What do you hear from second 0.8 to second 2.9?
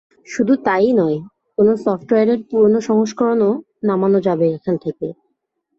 নয়, কোনো সফটওয়্যারের পুরোনো